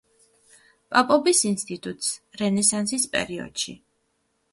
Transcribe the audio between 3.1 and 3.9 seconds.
პერიოდში.